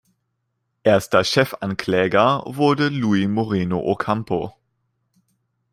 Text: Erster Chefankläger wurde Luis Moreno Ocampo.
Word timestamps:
Erster 0.81 1.23
Chefankläger 1.23 2.41
wurde 2.47 2.89
Luis 2.89 3.27
Moreno 3.29 3.81
Ocampo. 3.83 4.51